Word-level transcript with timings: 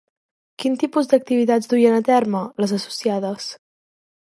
Quin 0.63 0.77
tipus 0.83 1.11
d'activitats 1.11 1.71
duien 1.75 2.01
a 2.01 2.03
terme, 2.11 2.45
les 2.63 2.77
associades? 2.83 3.51